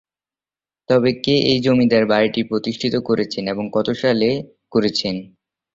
তবে 0.89 1.11
কে 1.23 1.35
এই 1.51 1.59
জমিদার 1.65 2.03
বাড়িটি 2.05 2.41
প্রতিষ্ঠিত 2.49 2.93
করেছেন 3.07 3.43
এবং 3.47 3.65
কত 3.73 3.87
সালে 4.01 4.29
করেছেন। 4.71 5.15